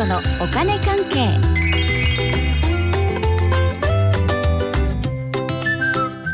[0.00, 1.28] 子のお金関係。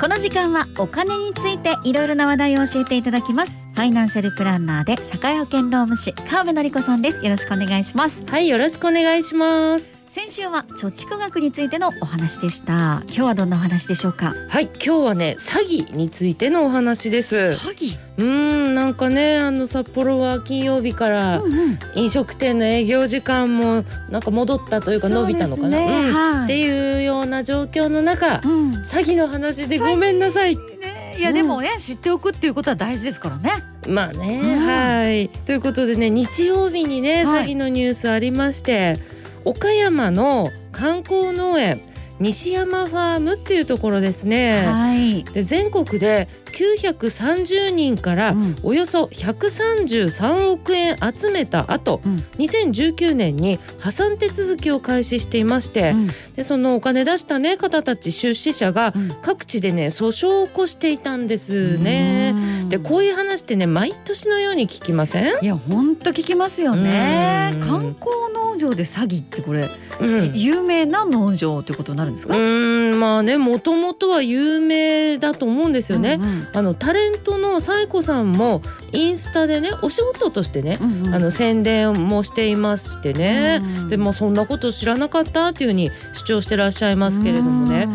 [0.00, 3.58] この時間はお金についていろいろな話題を教えていただきます。
[3.74, 7.22] ファイナンシャルプランナーで社会保険労務士川辺典子さんです。
[7.22, 8.24] よろしくお願いします。
[8.26, 10.01] はい、よろしくお願いします。
[10.14, 13.02] 先週は貯蓄額についてのお話でした。
[13.06, 14.34] 今日はどんなお話でしょうか？
[14.50, 17.56] はい、今日はね、詐欺についてのお話です。
[17.58, 17.96] 詐欺？
[18.18, 21.78] うーん、なんかね、あの札幌は金曜日からうんうん。
[21.94, 26.12] 飲食店の営業時間もなんか戻ったというか伸びたのかな、ねうん。
[26.12, 26.44] はい。
[26.44, 28.72] っていうような状況の中、うん。
[28.82, 30.56] 詐欺の話でごめんなさい。
[30.58, 33.64] ねいやでもね、知っておくっていうことは大事ですからね。
[33.88, 34.66] まあね、うん。
[34.66, 35.30] はい。
[35.46, 37.44] ということでね、日曜日にね、はい。
[37.46, 38.98] 詐欺のニュースありまして、
[39.44, 41.82] 岡山の観光農園
[42.22, 44.64] 西山ファームっていうところですね。
[44.64, 48.56] はい、で全国で930人からうん。
[48.62, 52.16] およそ133億円集めた後、うん。
[52.38, 56.06] 2019年に破産手続きを開始していまして、うん。
[56.36, 59.12] でそのお金出した、ね、方たち出資者がうん。
[59.22, 62.34] 各地でね訴訟を起こしていたんですね。
[62.61, 67.50] うんでこういう話ってね毎年のように聞きません、いや本当聞きますよね。
[67.52, 67.60] うん。
[67.60, 69.68] 観光農場で詐欺ってこれ、
[70.00, 70.32] うん。
[70.34, 76.14] 有名な農場ということになるんですうか、まあねもともとは有名だと思うんですよね。
[76.18, 81.14] うんあのタレントのサイコさんもインスタでねお仕事としてね、うんうん。
[81.14, 87.86] あの宣伝もしていましてね、うんでもそんなこと知らなかったっていうふうに主張してらっしゃいますけれどもね。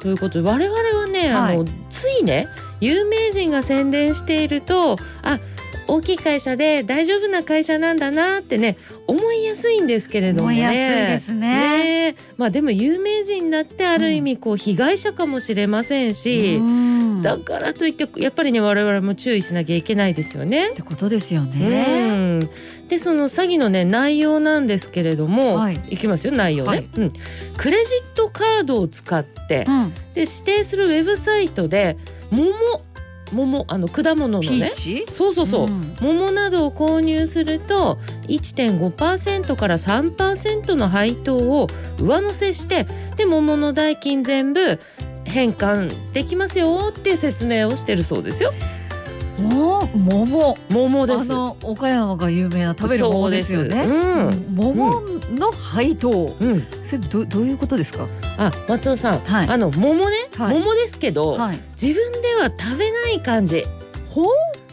[0.00, 1.54] ということで我々はね、はい。
[1.56, 2.48] あのついね
[2.82, 5.38] 有名人が宣伝しているとあ
[5.86, 10.54] 大きい会社で大丈夫な会社なんだなってね思いやすいんですけれどもね。
[10.54, 16.56] 思いやすいですねねまあでも有名人だってある意味こう被害者かもしれませんし。
[16.56, 20.70] うんだからといってやっぱりね我々も注意しなきゃいけないですよね。
[20.70, 20.72] っ。
[20.72, 22.38] てことですようね。
[22.38, 22.50] ん、
[22.88, 25.80] でその詐欺のね内容なんですけれども、はい。
[25.88, 26.88] い、きますよ内容ね、はい。
[26.96, 27.12] うん、
[27.56, 31.96] クレジットカードを使って、うん、で指定するウェブサイトで
[32.30, 32.50] 桃
[33.32, 35.06] 桃あの果物のピーねチ？
[35.08, 35.96] そうそうそう、ん。
[36.00, 37.98] 桃などを購入すると
[38.28, 41.66] 1.5%から3%の配当を
[41.98, 42.86] 上乗せして
[43.16, 44.78] で桃の代金全部
[45.32, 48.52] 返還できますよっていう説明をしてるそうですよ。
[49.38, 50.56] もう桃。
[50.58, 51.32] あ桃です。
[51.32, 53.82] の岡山が有名な食べる桃ですよね。
[53.82, 54.46] そううん。
[54.54, 55.00] 桃
[55.34, 58.06] の配当、うん、それどどういうことですか？
[58.36, 59.48] あ松尾さん、はい。
[59.48, 60.58] あの桃ね、はい。
[60.58, 61.58] 桃ですけど、はい。
[61.80, 63.64] 自分では食べない感じ。
[64.10, 64.26] ほう？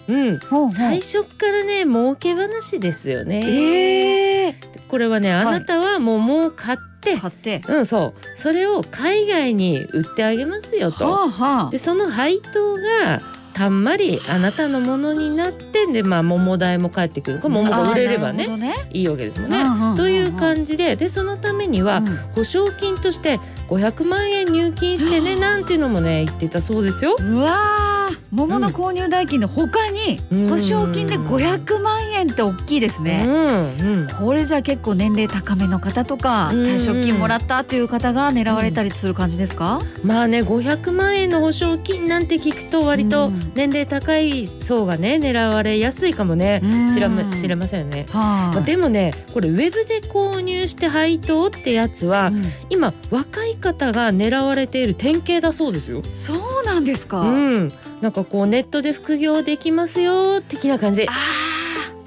[0.09, 3.41] うん、ほう最初からね儲け話ですよね。
[3.45, 4.55] ええ
[4.89, 5.59] これはねあはい。
[5.59, 6.77] なたは桃を買っ
[7.15, 7.61] て、買って。
[7.67, 8.37] うんそう。
[8.37, 11.05] それを海外に売ってあげますよと。
[11.05, 11.69] はあはあ。
[11.69, 13.21] でその配当が
[13.53, 17.39] たんまりあなたのものになってでまあ桃代も返ってくる。
[17.39, 18.73] これ桃が売れればねね。
[18.91, 19.63] いいわけですもんね。
[19.97, 22.05] という感じででそのためには、うん。
[22.35, 23.39] 保証金として
[23.69, 27.15] 500万円入金してねなんていうのもね言ってたそうですよ。
[27.19, 27.88] うわー
[28.31, 33.23] 桃の購入代金の他にうん保証金で500万円って大きいですうね。
[33.25, 39.81] んうんこれじゃ結構年齢高めの方とかうん退職金もらったっていう方が狙われたりする感じですか？
[40.03, 48.05] まあね500万円の保証金なんて聞くと割とうん年齢高い層がね狙われやすいかもねうん知らま知れませんよね。
[48.11, 56.03] はまあでもねこれウェブで購入して配当ってやつは、うん今若い方が狙われている典型だそうですよ。
[56.03, 57.21] そうなんですか。
[57.21, 61.05] うん、なんかこうネットで副業できますよ的な感じ。
[61.07, 61.11] あ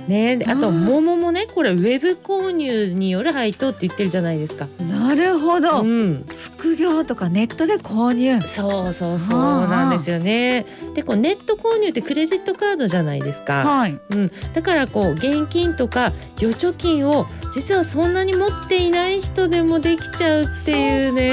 [0.09, 4.67] ね、であとうん桃もねこれウェブ購入による配当って言ってるじゃないですか。
[4.81, 5.83] あ、なるほど。
[5.83, 6.25] うん、
[6.59, 8.41] 副業とかネットで購入。
[8.43, 10.67] そうそうそうはあなんですよね。
[10.95, 13.65] でこうネット購入ってクレジットカードじゃないですか。
[13.65, 13.99] はい。
[14.11, 21.31] うん、だからこう現金とか預貯金を実はそんなに持っていない人でもできちゃうっていうね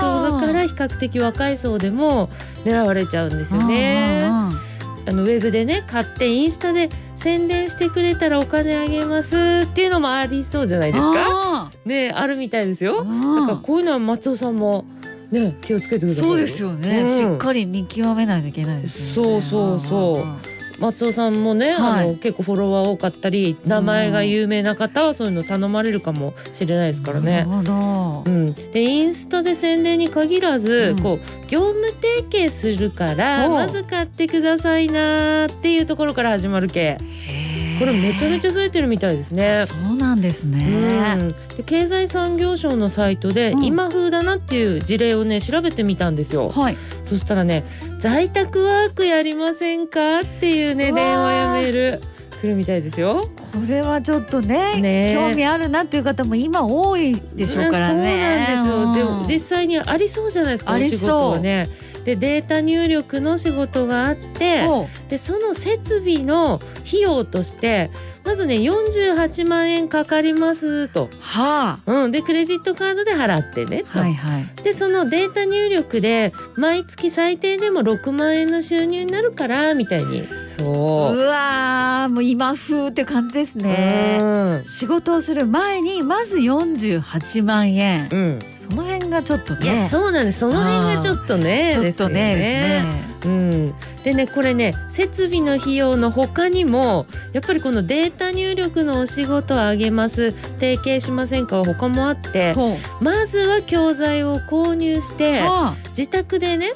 [0.00, 2.30] そうだから比較的若い層でも
[2.64, 4.28] 狙われちゃうんですよね。
[5.08, 11.14] あのウェブでね買ってインスタで宣伝してくれたらお金あげますっていうのもありそうじゃないですか。
[11.16, 13.04] あねあるみたいですよ。
[13.04, 14.84] ーだからこういうのは松尾さんも
[15.30, 16.24] ね気をつけてください。
[16.24, 19.40] そうですよね、うんしっかり見極めないといけないですよね。
[19.42, 20.38] そうそうそうん
[20.78, 22.04] 松尾さんもね、はい。
[22.04, 27.44] あの結構フォロワー多かったり名前が有名な方はそういうの頼まれるかもしれないですからね。
[27.44, 28.30] なるほど。
[28.30, 28.30] う。
[28.30, 31.02] ん、でインスタで宣伝に限らず、うん。
[31.02, 36.98] こう業務提携するからまず買ってくださいなっていうところから始まる系
[37.78, 39.64] これめちゃめちゃゃ増えてるみたいですね。
[39.66, 41.14] そうなんですね。
[41.18, 46.48] うん、で経済産業省のサイトでうん今風だなっていう事例をね調べてみたんですよ。
[46.48, 46.76] はい。
[47.04, 47.64] そしたらね
[47.98, 50.20] 在宅ワークやりませんか？
[50.20, 52.00] っていうね電話やメール
[52.40, 53.28] 来るみたいですよ。
[53.52, 58.56] これはちょっとねね興味あるなっていう方も今多いでしょうからね。
[58.62, 59.06] そうなんですよ。
[59.06, 60.72] でも実実際にありそうじゃないですか。
[60.72, 61.68] ありそうお仕事はね。
[62.04, 64.66] でデータ入力の仕事があって、
[65.08, 67.90] でその設備の費用として
[68.24, 71.10] まずね48万円かかりますと。
[71.20, 74.46] はうん、でクレジットカードで払ってねあ、と、はいはい。
[74.62, 80.64] でそのデータ入力で毎月最低でも6万円の収入になるからみたいにそ
[81.12, 84.18] ううわーもう今風って感じですね。
[84.20, 84.24] う
[84.62, 84.62] ん。
[84.64, 90.40] 仕事をする前にまず48万円、うん、その辺がちょっといやねそうなんです。
[90.40, 91.70] その辺がちょっとね。
[91.72, 92.84] ちょっとねね。
[93.24, 93.74] うん、
[94.04, 100.32] でねこれね設備の費用の他にもやっぱりこのデータ入力のお仕事をあげます。
[100.32, 102.54] 提携しませんかは他もあって。
[103.00, 106.72] まずは教材を購入しては自宅でね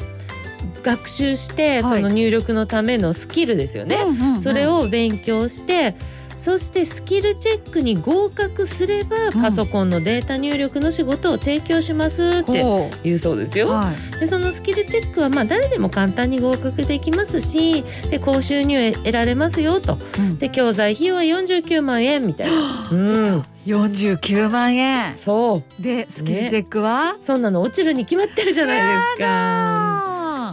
[0.82, 2.02] 学習して、はい。
[2.02, 4.40] その入力のためのスキルですよあね、うんうんうん。
[4.40, 5.94] それを勉強して
[6.42, 9.32] そしてスキルチェックに合格すればうん。
[9.40, 13.68] パソコンのデータ入力の仕事を提供しますってほ言うそうですよ。
[13.68, 14.18] うはい。
[14.18, 19.98] でそのスキルチェックはまあ誰でも簡単に合格できますしで高収入を得られますよと。
[20.18, 20.38] うん。
[20.38, 22.88] で教材費用は49万円みたいな。
[22.90, 25.14] うん、49万円。
[25.14, 25.82] そう。
[25.82, 29.81] でスキルチェックは、そんなの落ちるに決まってるじゃないですか。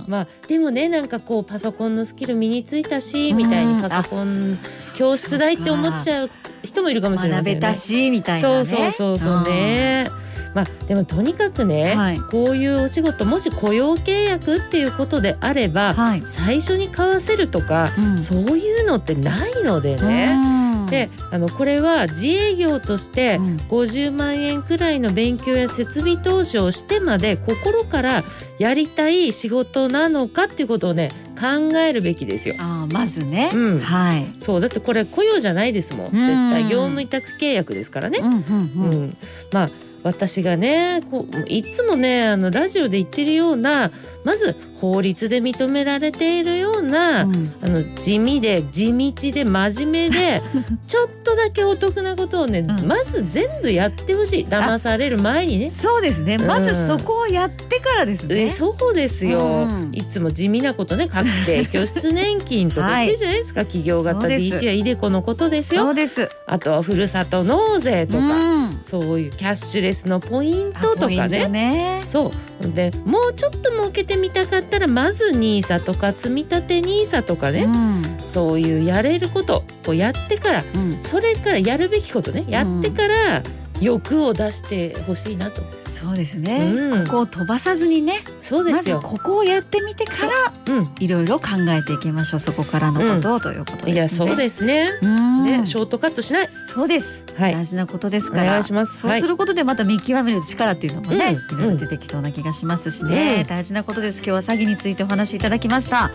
[0.10, 4.58] あまあでもねなんかこうパソコンのスキル身についたしみたいうんにパソコン
[4.98, 6.30] 教室代って思っちゃう
[6.64, 7.62] 人もいるかもしれませんよね。
[7.62, 8.66] たしみたいなね。
[8.66, 10.10] そうそうそうそうね。
[10.54, 12.20] まあでもとにかくね、はい。
[12.20, 18.22] こういうお仕事もし雇用契約っていうことであれば、はい、最初に買わせるとか、うん。
[18.22, 20.59] そういうのってないのでね。
[20.90, 21.10] うん。
[21.10, 23.58] であのこれは自営業としてうん。
[23.70, 28.24] 50万円くらいの勉強や設備投資をしてまで心から
[28.58, 32.56] やりたい仕事なのかっていうことをね考えるべきですよ。
[32.60, 33.80] あーまずね、うん。
[33.80, 36.12] はい、そうだってこれ雇用じゃないですもん。
[36.12, 36.16] 絶
[36.50, 38.20] 対業務委託契約ですからね。
[38.20, 39.04] うんうんううん。
[39.06, 39.18] ん、
[39.52, 39.70] まあ
[40.04, 43.92] 私がねこういつもねあのラジオで言ってるような
[44.24, 47.54] まず法律で認められているような、うん。
[47.62, 50.42] あの地味で地道で真面目で
[50.88, 52.68] ちょっとだけお得なことをね、ん。
[52.88, 54.46] まず全部やってほしい。
[54.48, 55.72] 騙される前にね。
[55.72, 56.48] そうですね、うん。
[56.48, 58.44] まずそこをやってからですね。
[58.44, 59.92] えそうですよ、うん。
[59.94, 65.84] いつも地味なことね確定拠出年金とか言ってるじゃないですか、企業型 DC やイデコのことですよ。
[65.84, 66.30] そうです。
[66.48, 68.80] あとはふるさと納税とか、うん。
[68.84, 71.48] そういうキャッシュレスのポイントとかね。
[71.48, 72.04] ね。
[72.08, 72.68] そう。
[72.68, 78.20] でもうちょっと儲けてみたかったらまず NISA とか積み立て NISA とかね、うん。
[78.26, 83.44] そういうやれることをやってからうんそれからやるべきことねやってから
[83.82, 87.06] 欲を出してほしいなと、そうですね、うん。
[87.06, 89.02] ここを飛ばさずにねますずそうでよ。
[89.02, 90.82] ここをやってみてからう。
[90.82, 92.40] ん、いろいろ考えていきましょう。
[92.40, 93.94] そこからのことを、ということですね。
[93.94, 94.90] いやそうですね。
[95.02, 95.46] うん。
[95.46, 96.50] ねショートカットしない。
[96.74, 97.54] そうです、はい。
[97.54, 98.52] 大事なことですおから。
[98.52, 99.08] 願いします。
[99.08, 99.20] はい。
[99.20, 99.28] そうす。
[99.30, 101.60] ることでまた見極める力っていうのもね、うん。
[101.60, 103.48] いろいろ出てきそうな気がしますしね、うん。
[103.48, 104.18] 大事なことです。
[104.18, 106.12] 今日は詐欺についてお話しいただきました、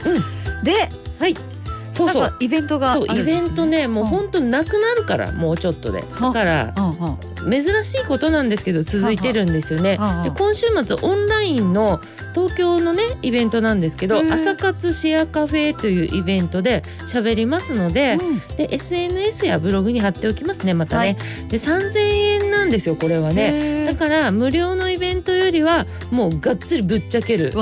[0.63, 1.35] ではい。
[1.95, 2.37] そうそう。
[2.41, 6.03] イベントがあるんそうです、ね、イベントねもううん本当になくなるからもうちょっとで。
[6.03, 6.75] だから
[7.51, 9.99] 珍しいことなんですけど続いてるんですよね。
[10.23, 12.01] で今週末オンラインの
[12.35, 18.39] 東京のねイベントなんですけど朝活シェアカフェというイベントで喋りますのでうん。
[18.57, 21.17] で SNS やブログに貼っておきますねまたね、はい。
[21.49, 23.85] で3000円なんですよこれはね。
[23.85, 27.53] だから無料のイベントよりはもうがっつりぶっちゃける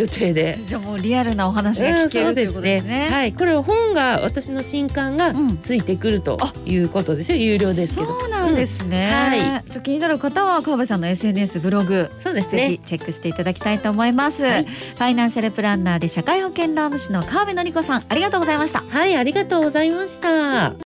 [0.00, 0.58] 予定で。
[0.62, 3.08] じゃあもうリアルなお話が聞けるということですね。
[3.10, 7.38] はい、これは本が私の新刊がうんついてくるということですよ。
[7.38, 8.20] 有料ですけど。
[8.20, 9.10] そうなんですね。
[9.32, 12.80] うんはいちょ気になる方は川辺さんの SNS ブログそうですぜひね。
[12.84, 14.42] チェックしていただきたいと思います。
[14.42, 18.82] はいファイナンシャルプランナーで社会保険労務士の川辺典子さんありがとうございました。
[18.88, 20.74] はい、ありがとうございました。